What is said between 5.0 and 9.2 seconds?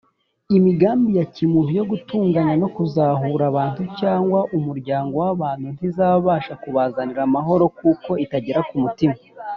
w’abantu ntizabasha kubazanira amahoro kuko itagera ku mutima